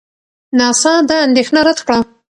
ناسا 0.57 0.93
دا 1.09 1.17
اندېښنه 1.27 1.61
رد 1.67 1.79
کړه. 1.85 1.97